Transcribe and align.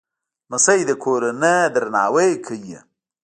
لمسی 0.49 0.79
د 0.89 0.91
کورنۍ 1.03 1.57
درناوی 1.73 2.31
کوي. 2.45 2.77